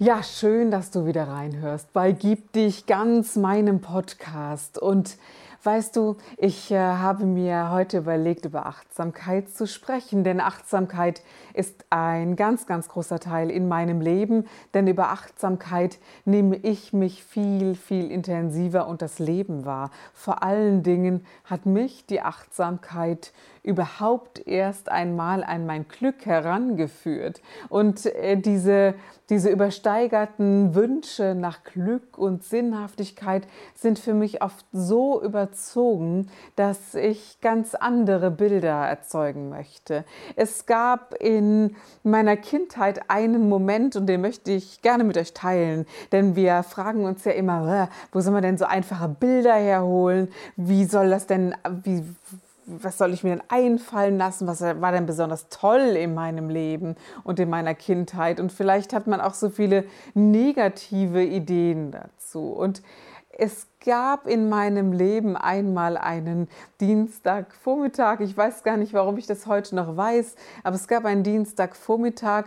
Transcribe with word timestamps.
Ja, 0.00 0.24
schön, 0.24 0.72
dass 0.72 0.90
du 0.90 1.06
wieder 1.06 1.28
reinhörst 1.28 1.92
bei 1.92 2.10
Gib 2.10 2.52
dich 2.52 2.86
ganz 2.86 3.36
meinem 3.36 3.80
Podcast. 3.80 4.76
Und 4.76 5.16
weißt 5.64 5.96
du, 5.96 6.16
ich 6.36 6.70
äh, 6.70 6.78
habe 6.78 7.24
mir 7.24 7.70
heute 7.70 7.98
überlegt, 7.98 8.44
über 8.44 8.66
Achtsamkeit 8.66 9.48
zu 9.48 9.66
sprechen, 9.66 10.24
denn 10.24 10.40
Achtsamkeit 10.40 11.22
ist 11.54 11.84
ein 11.90 12.36
ganz, 12.36 12.66
ganz 12.66 12.88
großer 12.88 13.20
Teil 13.20 13.50
in 13.50 13.68
meinem 13.68 14.00
Leben, 14.00 14.46
denn 14.74 14.86
über 14.86 15.08
Achtsamkeit 15.08 15.98
nehme 16.24 16.56
ich 16.56 16.92
mich 16.92 17.24
viel, 17.24 17.74
viel 17.74 18.10
intensiver 18.10 18.86
und 18.88 19.02
das 19.02 19.18
Leben 19.18 19.64
wahr. 19.64 19.90
Vor 20.12 20.42
allen 20.42 20.82
Dingen 20.82 21.24
hat 21.44 21.66
mich 21.66 22.06
die 22.06 22.20
Achtsamkeit 22.20 23.32
überhaupt 23.64 24.46
erst 24.46 24.90
einmal 24.90 25.42
an 25.42 25.64
mein 25.64 25.88
Glück 25.88 26.26
herangeführt. 26.26 27.40
Und 27.70 28.04
äh, 28.04 28.36
diese, 28.36 28.94
diese 29.30 29.48
übersteigerten 29.48 30.74
Wünsche 30.74 31.34
nach 31.34 31.64
Glück 31.64 32.18
und 32.18 32.44
Sinnhaftigkeit 32.44 33.48
sind 33.74 33.98
für 33.98 34.12
mich 34.12 34.42
oft 34.42 34.66
so 34.70 35.20
überzogen, 35.54 36.28
dass 36.56 36.94
ich 36.94 37.40
ganz 37.40 37.74
andere 37.74 38.30
Bilder 38.30 38.86
erzeugen 38.86 39.48
möchte. 39.48 40.04
Es 40.36 40.66
gab 40.66 41.14
in 41.20 41.76
meiner 42.02 42.36
Kindheit 42.36 43.08
einen 43.08 43.48
Moment, 43.48 43.96
und 43.96 44.06
den 44.06 44.20
möchte 44.20 44.50
ich 44.50 44.82
gerne 44.82 45.04
mit 45.04 45.16
euch 45.16 45.32
teilen, 45.32 45.86
denn 46.12 46.34
wir 46.36 46.62
fragen 46.64 47.04
uns 47.04 47.24
ja 47.24 47.32
immer, 47.32 47.88
wo 48.12 48.20
soll 48.20 48.32
man 48.32 48.42
denn 48.42 48.58
so 48.58 48.64
einfache 48.64 49.08
Bilder 49.08 49.54
herholen? 49.54 50.28
Wie 50.56 50.84
soll 50.84 51.10
das 51.10 51.26
denn, 51.26 51.54
wie, 51.84 52.02
was 52.66 52.98
soll 52.98 53.12
ich 53.12 53.22
mir 53.22 53.36
denn 53.36 53.42
einfallen 53.48 54.18
lassen? 54.18 54.46
Was 54.46 54.60
war 54.60 54.92
denn 54.92 55.06
besonders 55.06 55.48
toll 55.50 55.96
in 55.96 56.14
meinem 56.14 56.48
Leben 56.48 56.96
und 57.22 57.38
in 57.38 57.48
meiner 57.48 57.74
Kindheit? 57.74 58.40
Und 58.40 58.52
vielleicht 58.52 58.92
hat 58.92 59.06
man 59.06 59.20
auch 59.20 59.34
so 59.34 59.50
viele 59.50 59.84
negative 60.14 61.22
Ideen 61.22 61.92
dazu. 61.92 62.50
Und 62.52 62.82
es 63.38 63.66
gab 63.84 64.26
in 64.26 64.48
meinem 64.48 64.92
Leben 64.92 65.36
einmal 65.36 65.96
einen 65.96 66.48
Dienstagvormittag, 66.80 68.20
ich 68.20 68.36
weiß 68.36 68.62
gar 68.62 68.76
nicht, 68.76 68.92
warum 68.92 69.18
ich 69.18 69.26
das 69.26 69.46
heute 69.46 69.74
noch 69.76 69.96
weiß, 69.96 70.36
aber 70.62 70.76
es 70.76 70.88
gab 70.88 71.04
einen 71.04 71.22
Dienstagvormittag, 71.22 72.46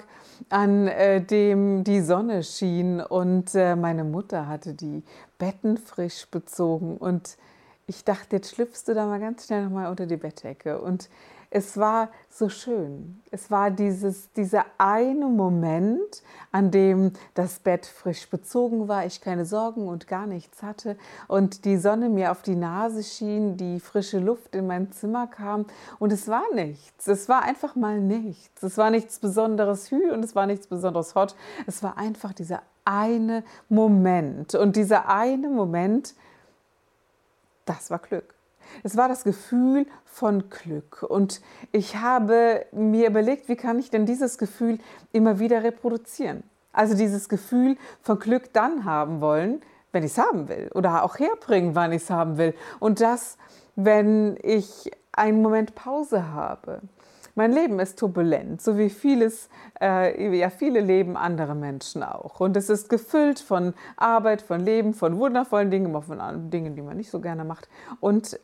an 0.49 0.87
äh, 0.87 1.21
dem 1.21 1.83
die 1.83 2.01
Sonne 2.01 2.43
schien 2.43 3.01
und 3.01 3.55
äh, 3.55 3.75
meine 3.75 4.03
Mutter 4.03 4.47
hatte 4.47 4.73
die 4.73 5.03
Betten 5.37 5.77
frisch 5.77 6.27
bezogen 6.29 6.97
und 6.97 7.37
ich 7.87 8.03
dachte, 8.03 8.35
jetzt 8.35 8.53
schlüpfst 8.53 8.83
du 8.87 8.93
da 8.93 9.05
mal 9.05 9.19
ganz 9.19 9.45
schnell 9.45 9.63
nochmal 9.63 9.89
unter 9.89 10.05
die 10.05 10.17
Bettdecke. 10.17 10.79
Und 10.79 11.09
es 11.49 11.77
war 11.77 12.09
so 12.29 12.49
schön. 12.49 13.21
Es 13.31 13.49
war 13.49 13.71
dieses, 13.71 14.31
dieser 14.33 14.65
eine 14.77 15.27
Moment, 15.27 16.21
an 16.51 16.71
dem 16.71 17.13
das 17.33 17.59
Bett 17.59 17.85
frisch 17.85 18.29
bezogen 18.29 18.87
war, 18.87 19.05
ich 19.05 19.21
keine 19.21 19.45
Sorgen 19.45 19.87
und 19.87 20.07
gar 20.07 20.27
nichts 20.27 20.61
hatte 20.61 20.97
und 21.27 21.65
die 21.65 21.77
Sonne 21.77 22.09
mir 22.09 22.31
auf 22.31 22.41
die 22.41 22.55
Nase 22.55 23.03
schien, 23.03 23.57
die 23.57 23.79
frische 23.79 24.19
Luft 24.19 24.55
in 24.55 24.67
mein 24.67 24.91
Zimmer 24.91 25.27
kam 25.27 25.65
und 25.99 26.11
es 26.11 26.27
war 26.27 26.43
nichts. 26.53 27.07
Es 27.07 27.29
war 27.29 27.43
einfach 27.43 27.75
mal 27.75 27.99
nichts. 27.99 28.63
Es 28.63 28.77
war 28.77 28.89
nichts 28.89 29.19
Besonderes 29.19 29.89
hü 29.89 30.11
und 30.11 30.23
es 30.23 30.35
war 30.35 30.47
nichts 30.47 30.67
Besonderes 30.67 31.15
hot. 31.15 31.35
Es 31.65 31.81
war 31.81 31.97
einfach 31.97 32.33
dieser 32.33 32.61
eine 32.83 33.43
Moment. 33.69 34.55
Und 34.55 34.75
dieser 34.75 35.09
eine 35.09 35.49
Moment, 35.49 36.13
das 37.65 37.89
war 37.89 37.99
Glück. 37.99 38.36
Es 38.83 38.97
war 38.97 39.07
das 39.07 39.23
Gefühl 39.23 39.85
von 40.05 40.49
Glück. 40.49 41.03
Und 41.03 41.41
ich 41.71 41.97
habe 41.97 42.65
mir 42.71 43.07
überlegt, 43.09 43.49
wie 43.49 43.55
kann 43.55 43.79
ich 43.79 43.89
denn 43.89 44.05
dieses 44.05 44.37
Gefühl 44.37 44.79
immer 45.11 45.39
wieder 45.39 45.63
reproduzieren? 45.63 46.43
Also 46.73 46.95
dieses 46.95 47.29
Gefühl 47.29 47.77
von 48.01 48.19
Glück 48.19 48.53
dann 48.53 48.85
haben 48.85 49.21
wollen, 49.21 49.61
wenn 49.91 50.03
ich 50.03 50.11
es 50.11 50.17
haben 50.17 50.47
will. 50.47 50.69
Oder 50.75 51.03
auch 51.03 51.17
herbringen, 51.17 51.75
wann 51.75 51.91
ich 51.91 52.03
es 52.03 52.09
haben 52.09 52.37
will. 52.37 52.53
Und 52.79 53.01
das, 53.01 53.37
wenn 53.75 54.37
ich 54.43 54.91
einen 55.11 55.41
Moment 55.41 55.75
Pause 55.75 56.31
habe. 56.31 56.81
Mein 57.35 57.51
Leben 57.51 57.79
ist 57.79 57.99
turbulent, 57.99 58.63
so 58.63 58.79
wie 58.79 58.89
vieles, 58.89 59.49
äh, 59.79 60.35
ja, 60.35 60.49
viele 60.49 60.79
Leben 60.79 61.15
andere 61.15 61.53
Menschen 61.53 62.01
auch. 62.01 62.39
Und 62.39 62.57
es 62.57 62.67
ist 62.67 62.89
gefüllt 62.89 63.39
von 63.39 63.75
Arbeit, 63.95 64.41
von 64.41 64.59
Leben, 64.59 64.95
von 64.95 65.19
wundervollen 65.19 65.69
Dingen, 65.69 65.93
aber 65.93 66.01
von 66.01 66.49
Dingen, 66.49 66.75
die 66.75 66.81
man 66.81 66.97
nicht 66.97 67.11
so 67.11 67.19
gerne 67.19 67.43
macht. 67.43 67.69
Und 67.99 68.39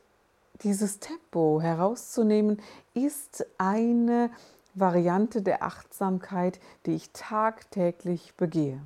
dieses 0.62 1.00
Tempo 1.00 1.60
herauszunehmen, 1.62 2.62
ist 2.94 3.46
eine 3.58 4.30
Variante 4.76 5.42
der 5.42 5.64
Achtsamkeit, 5.64 6.60
die 6.86 6.96
ich 6.96 7.12
tagtäglich 7.12 8.34
begehe. 8.36 8.80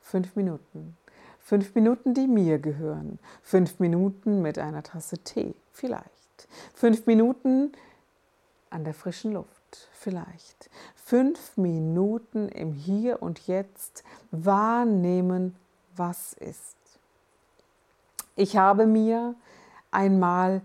Fünf 0.00 0.36
Minuten. 0.36 0.96
Fünf 1.38 1.74
Minuten, 1.74 2.14
die 2.14 2.26
mir 2.26 2.58
gehören. 2.58 3.18
Fünf 3.42 3.78
Minuten 3.78 4.42
mit 4.42 4.58
einer 4.58 4.82
Tasse 4.82 5.18
Tee, 5.18 5.54
vielleicht. 5.72 6.48
Fünf 6.74 7.06
Minuten, 7.06 7.72
an 8.70 8.84
der 8.84 8.94
frischen 8.94 9.32
Luft 9.32 9.88
vielleicht. 9.92 10.70
Fünf 10.94 11.56
Minuten 11.56 12.48
im 12.48 12.72
Hier 12.72 13.22
und 13.22 13.46
Jetzt 13.46 14.04
wahrnehmen, 14.30 15.56
was 15.96 16.32
ist. 16.34 16.76
Ich 18.36 18.56
habe 18.56 18.86
mir 18.86 19.34
einmal, 19.90 20.60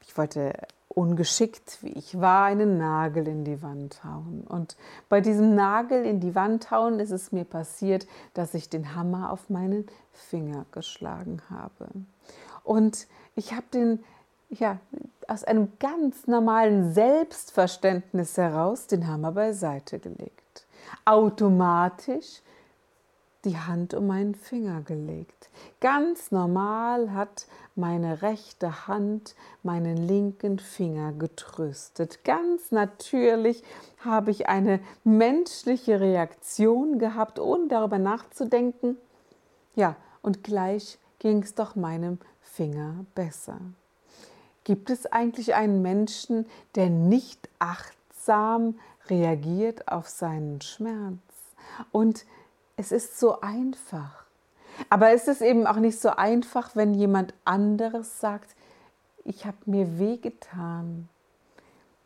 ich 0.00 0.16
wollte 0.16 0.52
ungeschickt, 0.88 1.78
wie 1.82 1.92
ich 1.92 2.20
war, 2.20 2.44
einen 2.44 2.78
Nagel 2.78 3.26
in 3.26 3.44
die 3.44 3.62
Wand 3.62 4.04
hauen. 4.04 4.44
Und 4.48 4.76
bei 5.08 5.20
diesem 5.20 5.54
Nagel 5.54 6.04
in 6.04 6.20
die 6.20 6.34
Wand 6.34 6.70
hauen 6.70 7.00
ist 7.00 7.10
es 7.10 7.32
mir 7.32 7.44
passiert, 7.44 8.06
dass 8.32 8.54
ich 8.54 8.68
den 8.68 8.94
Hammer 8.94 9.32
auf 9.32 9.50
meinen 9.50 9.86
Finger 10.12 10.66
geschlagen 10.70 11.42
habe. 11.50 11.88
Und 12.62 13.08
ich 13.34 13.52
habe 13.52 13.64
den 13.72 14.04
ja, 14.50 14.78
aus 15.26 15.44
einem 15.44 15.72
ganz 15.80 16.26
normalen 16.26 16.92
Selbstverständnis 16.92 18.36
heraus 18.36 18.86
den 18.86 19.06
Hammer 19.06 19.32
beiseite 19.32 19.98
gelegt. 19.98 20.66
Automatisch 21.04 22.42
die 23.44 23.58
Hand 23.58 23.94
um 23.94 24.06
meinen 24.06 24.34
Finger 24.34 24.80
gelegt. 24.82 25.50
Ganz 25.80 26.30
normal 26.30 27.12
hat 27.12 27.46
meine 27.76 28.22
rechte 28.22 28.86
Hand 28.86 29.34
meinen 29.62 29.96
linken 29.96 30.58
Finger 30.58 31.12
getröstet. 31.12 32.24
Ganz 32.24 32.70
natürlich 32.70 33.62
habe 34.00 34.30
ich 34.30 34.48
eine 34.48 34.80
menschliche 35.04 36.00
Reaktion 36.00 36.98
gehabt, 36.98 37.38
ohne 37.38 37.68
darüber 37.68 37.98
nachzudenken. 37.98 38.96
Ja, 39.74 39.96
und 40.22 40.44
gleich 40.44 40.98
ging 41.18 41.42
es 41.42 41.54
doch 41.54 41.74
meinem 41.74 42.18
Finger 42.40 43.04
besser. 43.14 43.58
Gibt 44.64 44.88
es 44.88 45.06
eigentlich 45.06 45.54
einen 45.54 45.82
Menschen, 45.82 46.46
der 46.74 46.88
nicht 46.88 47.48
achtsam 47.58 48.78
reagiert 49.08 49.88
auf 49.88 50.08
seinen 50.08 50.60
Schmerz? 50.62 51.18
Und 51.92 52.24
es 52.76 52.92
ist 52.92 53.18
so 53.18 53.40
einfach. 53.40 54.24
Aber 54.90 55.12
es 55.12 55.28
ist 55.28 55.40
eben 55.40 55.66
auch 55.66 55.76
nicht 55.76 56.00
so 56.00 56.10
einfach, 56.10 56.74
wenn 56.74 56.94
jemand 56.94 57.34
anderes 57.44 58.20
sagt, 58.20 58.54
ich 59.24 59.46
habe 59.46 59.56
mir 59.66 59.98
wehgetan, 59.98 61.08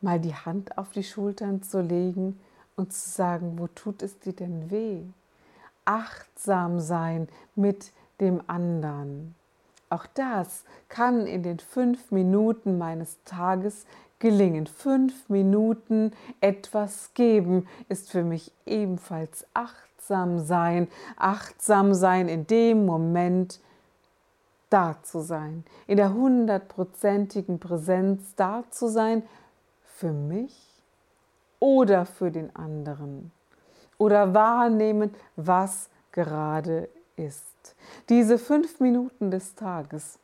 mal 0.01 0.21
die 0.21 0.35
Hand 0.35 0.79
auf 0.79 0.91
die 0.93 1.03
Schultern 1.03 1.63
zu 1.63 1.81
legen 1.81 2.39
und 2.77 2.93
zu 2.93 3.09
sagen, 3.09 3.59
wo 3.59 3.67
tut 3.69 4.03
es 4.03 4.19
dir 4.21 4.35
denn 4.35 4.71
weh? 4.71 5.03
Achtsam 5.85 6.81
sein 6.81 7.29
mit 7.57 7.93
dem 8.21 8.43
anderen. 8.47 9.35
Auch 9.91 10.07
das 10.15 10.65
kann 10.89 11.27
in 11.27 11.43
den 11.43 11.59
fünf 11.59 12.11
Minuten 12.11 12.77
meines 12.77 13.17
Tages 13.25 13.87
gelingen. 14.19 14.67
Fünf 14.67 15.31
Minuten 15.31 16.13
etwas 16.43 17.15
geben 17.15 17.67
ist 17.89 18.11
für 18.11 18.23
mich 18.23 18.53
ebenfalls 18.67 19.47
achtsam 19.55 19.88
sein. 20.41 20.89
Achtsam 21.17 21.95
sein 21.95 22.29
in 22.29 22.47
dem 22.47 22.87
Moment 22.87 23.61
da 24.71 24.97
zu 25.03 25.21
sein, 25.21 25.65
in 25.87 25.97
der 25.97 26.13
hundertprozentigen 26.13 27.59
Präsenz 27.59 28.35
da 28.37 28.65
zu 28.71 28.89
sein, 28.89 29.23
für 29.85 30.13
mich 30.13 30.83
oder 31.59 32.07
für 32.07 32.31
den 32.31 32.55
anderen. 32.55 33.33
oder 33.99 34.33
wahrnehmen, 34.33 35.13
was 35.37 35.91
gerade 36.13 36.89
ist. 37.17 37.75
Diese 38.09 38.39
fünf 38.39 38.81
Minuten 38.81 39.31
des 39.31 39.57
Tages 39.57 40.19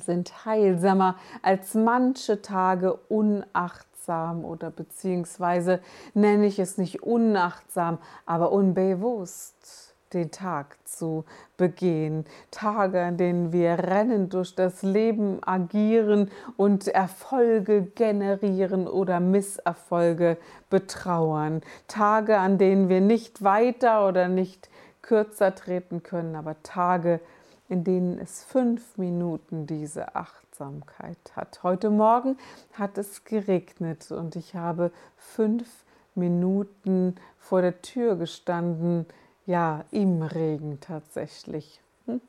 sind 0.00 0.44
heilsamer 0.44 1.16
als 1.42 1.74
manche 1.74 2.42
Tage 2.42 2.94
unachtsam 2.94 4.44
oder 4.44 4.70
beziehungsweise 4.70 5.80
nenne 6.14 6.46
ich 6.46 6.58
es 6.58 6.78
nicht 6.78 7.02
unachtsam, 7.02 7.98
aber 8.24 8.52
unbewusst 8.52 9.94
den 10.12 10.30
Tag 10.30 10.76
zu 10.84 11.24
begehen. 11.56 12.24
Tage, 12.50 13.02
an 13.02 13.16
denen 13.16 13.52
wir 13.52 13.72
rennen 13.78 14.28
durch 14.28 14.54
das 14.54 14.82
Leben, 14.82 15.40
agieren 15.44 16.30
und 16.56 16.88
Erfolge 16.88 17.82
generieren 17.82 18.86
oder 18.86 19.20
Misserfolge 19.20 20.38
betrauern. 20.70 21.60
Tage, 21.88 22.38
an 22.38 22.58
denen 22.58 22.88
wir 22.88 23.00
nicht 23.00 23.42
weiter 23.42 24.06
oder 24.06 24.28
nicht 24.28 24.68
kürzer 25.02 25.54
treten 25.54 26.02
können, 26.02 26.34
aber 26.34 26.56
Tage, 26.62 27.20
in 27.68 27.84
denen 27.84 28.18
es 28.18 28.44
fünf 28.44 28.96
Minuten 28.96 29.66
diese 29.66 30.14
Achtsamkeit 30.14 31.18
hat. 31.34 31.62
Heute 31.62 31.90
Morgen 31.90 32.36
hat 32.74 32.98
es 32.98 33.24
geregnet 33.24 34.10
und 34.10 34.36
ich 34.36 34.54
habe 34.54 34.92
fünf 35.16 35.84
Minuten 36.14 37.16
vor 37.38 37.62
der 37.62 37.82
Tür 37.82 38.16
gestanden, 38.16 39.06
ja, 39.46 39.84
im 39.90 40.22
Regen 40.22 40.80
tatsächlich. 40.80 41.80
Hm? 42.06 42.20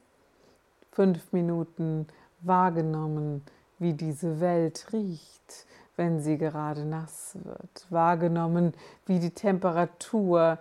Fünf 0.92 1.32
Minuten 1.32 2.08
wahrgenommen, 2.42 3.44
wie 3.80 3.94
diese 3.94 4.40
Welt 4.40 4.88
riecht, 4.92 5.66
wenn 5.96 6.22
sie 6.22 6.38
gerade 6.38 6.86
nass 6.86 7.38
wird. 7.44 7.88
Wahrgenommen, 7.90 8.74
wie 9.06 9.20
die 9.20 9.32
Temperatur 9.32 10.60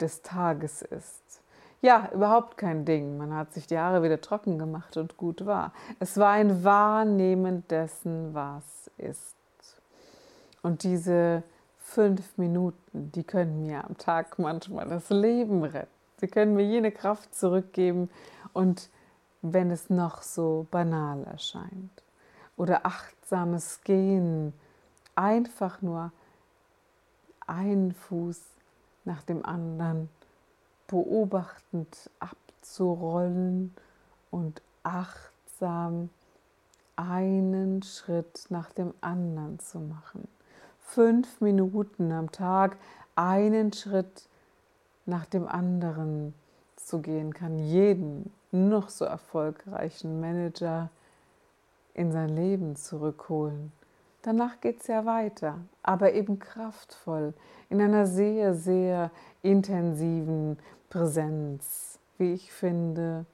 des 0.00 0.22
Tages 0.22 0.82
ist. 0.82 1.42
Ja, 1.82 2.10
überhaupt 2.12 2.56
kein 2.56 2.84
Ding. 2.84 3.18
Man 3.18 3.34
hat 3.34 3.52
sich 3.52 3.66
die 3.66 3.78
Haare 3.78 4.02
wieder 4.02 4.20
trocken 4.20 4.58
gemacht 4.58 4.96
und 4.96 5.16
gut 5.16 5.46
war. 5.46 5.72
Es 6.00 6.16
war 6.16 6.32
ein 6.32 6.64
Wahrnehmen 6.64 7.66
dessen, 7.68 8.34
was 8.34 8.90
ist. 8.96 9.36
Und 10.62 10.82
diese 10.82 11.42
fünf 11.78 12.36
Minuten, 12.38 13.12
die 13.12 13.24
können 13.24 13.62
mir 13.62 13.84
am 13.84 13.96
Tag 13.98 14.38
manchmal 14.38 14.88
das 14.88 15.10
Leben 15.10 15.62
retten. 15.62 15.88
Sie 16.18 16.28
können 16.28 16.54
mir 16.54 16.64
jene 16.64 16.90
Kraft 16.90 17.34
zurückgeben 17.34 18.10
und 18.52 18.88
wenn 19.42 19.70
es 19.70 19.90
noch 19.90 20.22
so 20.22 20.66
banal 20.70 21.24
erscheint. 21.24 22.02
Oder 22.56 22.86
achtsames 22.86 23.82
Gehen, 23.84 24.54
einfach 25.14 25.82
nur 25.82 26.10
einen 27.46 27.92
Fuß 27.92 28.40
nach 29.04 29.22
dem 29.22 29.44
anderen 29.44 30.08
beobachtend 30.86 32.10
abzurollen 32.18 33.74
und 34.30 34.62
achtsam 34.82 36.10
einen 36.96 37.82
Schritt 37.82 38.46
nach 38.48 38.72
dem 38.72 38.94
anderen 39.00 39.58
zu 39.58 39.78
machen. 39.78 40.28
Fünf 40.80 41.40
Minuten 41.40 42.12
am 42.12 42.32
Tag 42.32 42.76
einen 43.14 43.72
Schritt 43.72 44.28
nach 45.04 45.26
dem 45.26 45.46
anderen 45.46 46.34
zu 46.76 47.00
gehen, 47.00 47.34
kann 47.34 47.58
jeden 47.58 48.32
noch 48.52 48.88
so 48.88 49.04
erfolgreichen 49.04 50.20
Manager 50.20 50.90
in 51.94 52.12
sein 52.12 52.28
Leben 52.28 52.76
zurückholen. 52.76 53.72
Danach 54.22 54.60
geht 54.60 54.80
es 54.80 54.88
ja 54.88 55.06
weiter, 55.06 55.58
aber 55.82 56.12
eben 56.12 56.38
kraftvoll, 56.38 57.32
in 57.70 57.80
einer 57.80 58.06
sehr, 58.06 58.54
sehr 58.54 59.10
intensiven 59.42 60.58
Präsenz, 60.96 61.98
wie 62.16 62.32
ich 62.32 62.50
finde, 62.50 63.26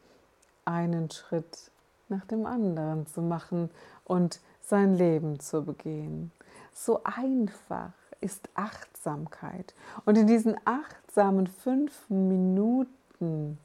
einen 0.64 1.08
Schritt 1.12 1.70
nach 2.08 2.24
dem 2.24 2.44
anderen 2.44 3.06
zu 3.06 3.22
machen 3.22 3.70
und 4.04 4.40
sein 4.60 4.96
Leben 4.96 5.38
zu 5.38 5.62
begehen. 5.62 6.32
So 6.74 7.04
einfach 7.04 7.92
ist 8.20 8.48
Achtsamkeit. 8.56 9.74
Und 10.04 10.18
in 10.18 10.26
diesen 10.26 10.56
achtsamen 10.64 11.46
fünf 11.46 11.92
Minuten 12.10 13.58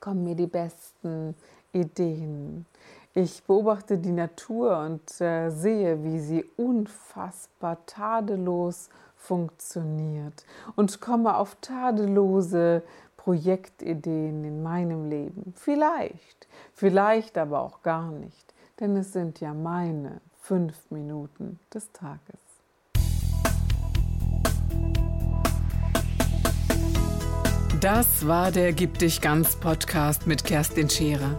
kommen 0.00 0.24
mir 0.24 0.34
die 0.34 0.48
besten 0.48 1.36
Ideen. 1.72 2.66
Ich 3.14 3.44
beobachte 3.44 3.98
die 3.98 4.10
Natur 4.10 4.78
und 4.78 5.20
äh, 5.20 5.50
sehe, 5.50 6.02
wie 6.02 6.18
sie 6.18 6.44
unfassbar 6.56 7.78
tadellos 7.86 8.88
funktioniert 9.18 10.44
und 10.76 11.00
komme 11.00 11.36
auf 11.36 11.56
tadellose 11.60 12.82
Projektideen 13.16 14.44
in 14.44 14.62
meinem 14.62 15.10
Leben. 15.10 15.52
Vielleicht, 15.54 16.48
vielleicht 16.72 17.36
aber 17.36 17.60
auch 17.60 17.82
gar 17.82 18.10
nicht, 18.10 18.54
denn 18.80 18.96
es 18.96 19.12
sind 19.12 19.40
ja 19.40 19.52
meine 19.52 20.22
fünf 20.40 20.90
Minuten 20.90 21.58
des 21.74 21.92
Tages. 21.92 22.38
Das 27.80 28.26
war 28.26 28.50
der 28.50 28.72
Gib 28.72 28.98
dich 28.98 29.20
ganz 29.20 29.56
Podcast 29.56 30.26
mit 30.26 30.44
Kerstin 30.44 30.88
Scherer. 30.88 31.38